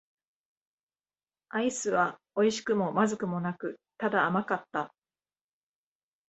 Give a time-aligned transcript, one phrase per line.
[1.49, 4.95] アイスは美味しくも不味くもなく、ただ甘かった。